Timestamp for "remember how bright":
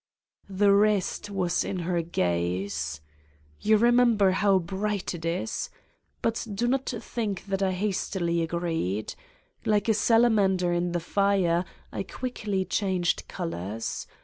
3.77-5.13